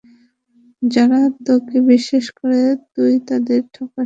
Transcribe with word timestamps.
যারা 0.81 1.19
তোকে 1.45 1.77
বিশ্বাস 1.89 2.25
করে 2.37 2.61
তুই 2.93 3.13
তাদের 3.27 3.59
ঠকাস? 3.73 3.99